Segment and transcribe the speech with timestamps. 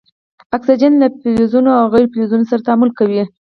[0.55, 3.23] اکسیجن له فلزونو او غیر فلزونو سره تعامل کوي.